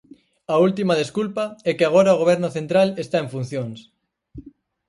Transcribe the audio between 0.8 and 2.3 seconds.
desculpa é que agora o